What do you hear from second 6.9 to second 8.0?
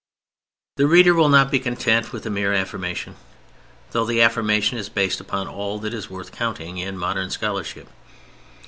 modern scholarship.